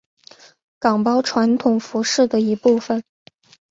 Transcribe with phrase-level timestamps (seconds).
[0.79, 3.03] 岗包传统服饰的一部分。